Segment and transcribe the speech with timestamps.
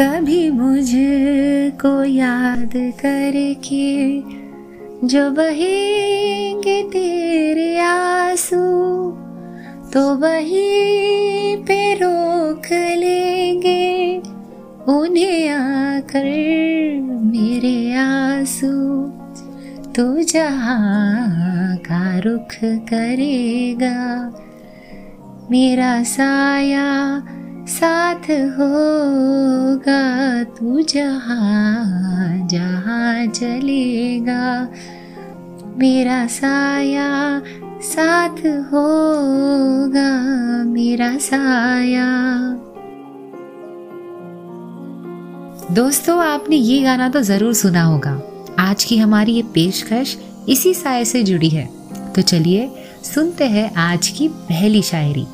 [0.00, 4.20] तभी मुझको याद करके
[5.06, 8.56] जो बहेंगे तेरे आँसू
[9.92, 14.18] तो वही पे रोक लेंगे
[14.88, 16.24] उन्हें आकर
[17.22, 18.72] मेरे आँसू।
[19.92, 22.54] तू जहाँ का रुख
[22.88, 23.96] करेगा,
[25.50, 26.88] मेरा साया
[27.68, 30.02] साथ होगा
[30.44, 34.68] तू जहाँ जहाँ चलेगा।
[35.78, 37.42] मेरा साया
[37.82, 38.38] साथ
[38.72, 40.10] होगा,
[40.64, 42.06] मेरा साया।
[45.74, 48.20] दोस्तों, आपने ये गाना तो ज़रूर सुना होगा।
[48.58, 50.16] आज की हमारी ये पेशकश
[50.48, 51.68] इसी साय से जुड़ी है।
[52.16, 52.70] तो चलिए
[53.04, 55.26] सुनते हैं आज की पहली शायरी।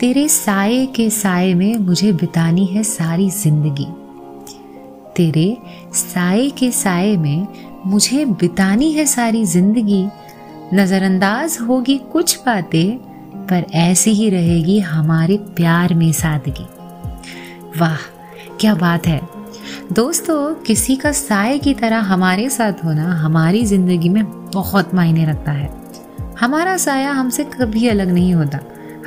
[0.00, 3.86] तेरे साये के साये में मुझे बितानी है सारी ज़िंदगी।
[5.16, 5.56] तेरे
[5.92, 7.46] साये के साये में
[7.86, 10.08] मुझे बितानी है सारी ज़िंदगी।
[10.74, 12.96] नजरअंदाज होगी कुछ बातें,
[13.46, 16.66] पर ऐसी ही रहेगी हमारे प्यार में सादगी।
[17.80, 17.96] वाह,
[18.60, 19.20] क्या बात है।
[19.92, 25.52] दोस्तों, किसी का साय की तरह हमारे साथ होना हमारी ज़िंदगी में बहुत मायने रखता
[25.52, 25.70] है।
[26.40, 28.58] हमारा साया हमसे कभी अलग नहीं होता।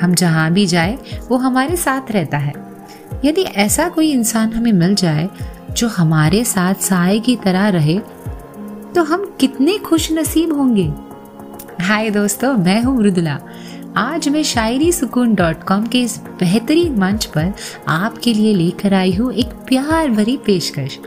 [0.01, 0.97] हम जहाँ भी जाए,
[1.29, 2.53] वो हमारे साथ रहता है।
[3.25, 5.29] यदि ऐसा कोई इंसान हमें मिल जाए,
[5.71, 7.99] जो हमारे साथ साय की तरह रहे
[8.95, 10.91] तो हम कितने खुश नसीब होंगे।
[11.81, 13.39] हाय दोस्तों, मैं हूँ मृदुला।
[13.97, 17.53] आज मैं शायरी सुकून डॉट कॉम के इस बेहतरीन मंच पर
[17.87, 20.97] आपके लिए लेकर आई हूँ एक प्यार भरी पेशकश।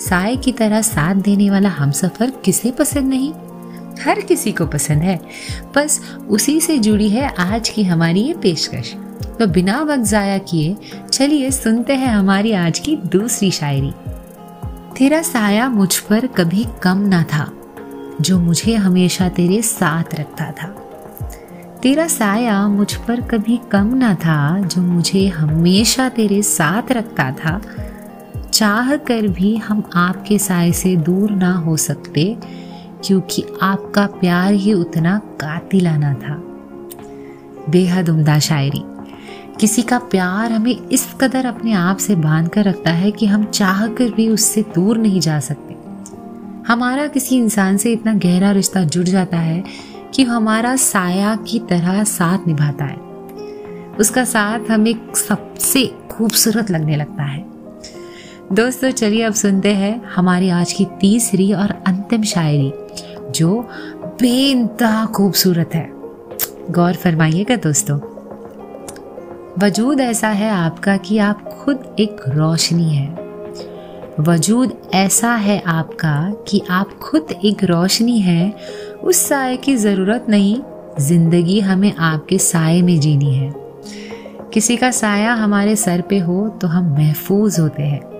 [0.00, 3.32] साय की तरह साथ देने वाला हम सफ़र किसे पसंद नहीं?
[4.04, 5.20] हर किसी को पसंद है।
[5.76, 8.94] बस उसी से जुड़ी है आज की हमारी ये पेशकश।
[9.38, 10.76] तो बिना वक्त जाया किए,
[11.12, 13.92] चलिए सुनते हैं हमारी आज की दूसरी शायरी।
[14.98, 17.52] तेरा साया मुझ पर कभी कम ना था,
[18.20, 20.66] जो मुझे हमेशा तेरे साथ रखता था।
[21.82, 27.60] तेरा साया मुझ पर कभी कम ना था, जो मुझे हमेशा तेरे साथ रखता था।
[28.52, 32.36] चाह कर भी हम आपके साय से दूर ना हो सकते
[33.04, 36.42] क्योंकि आपका प्यार ही उतना कातिलाना था।
[37.70, 38.82] बेहद उम्दा शायरी।
[39.60, 43.44] किसी का प्यार हमें इस कदर अपने आप से बाँध कर रखता है कि हम
[43.44, 45.76] चाह कर भी उससे दूर नहीं जा सकते।
[46.68, 49.64] हमारा किसी इंसान से इतना गहरा रिश्ता जुड़ जाता है
[50.14, 52.96] कि हमारा साया की तरह साथ निभाता है।
[54.00, 57.47] उसका साथ हमें सबसे खूबसूरत लगने लगता है।
[58.48, 62.72] दोस्तों, चलिए अब सुनते हैं हमारी आज की तीसरी और अंतिम शायरी,
[63.30, 63.60] जो
[64.20, 65.90] बेनतहा खूबसूरत है।
[66.70, 67.98] गौर फरमाइएगा दोस्तों,
[69.58, 73.08] वजूद ऐसा है आपका कि आप खुद एक रोशनी है।
[74.20, 76.16] वजूद ऐसा है आपका
[76.48, 78.52] कि आप खुद एक रोशनी है।
[79.02, 80.60] उस साय की ज़रूरत नहीं,
[81.00, 83.54] ज़िंदगी हमें आपके साय में जीनी है।
[84.54, 88.17] किसी का साया हमारे सर पे हो तो हम महफूज होते हैं।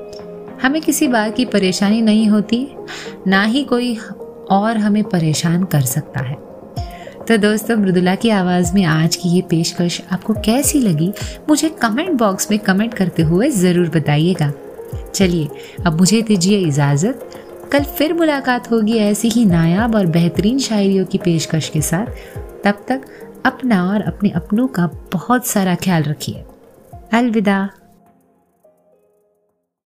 [0.62, 2.68] हमें किसी बात की परेशानी नहीं होती,
[3.26, 3.96] ना ही कोई
[4.50, 6.34] और हमें परेशान कर सकता है।
[7.28, 11.12] तो दोस्तों, मृदुला की आवाज़ में आज की ये पेशकश आपको कैसी लगी,
[11.48, 14.52] मुझे कमेंट बॉक्स में कमेंट करते हुए ज़रूर बताइएगा।
[15.14, 15.48] चलिए,
[15.86, 17.30] अब मुझे दीजिए इजाज़त।
[17.72, 22.06] कल फिर मुलाकात होगी ऐसी ही नायाब और बेहतरीन शायरियों की पेशकश के साथ।
[22.64, 23.02] तब तक
[23.46, 26.44] अपना और अपने अपनों का बहुत सारा ख्याल रखिए।
[27.12, 27.68] अलविदा।